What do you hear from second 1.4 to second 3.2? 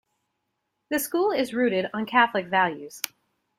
rooted on Catholic values.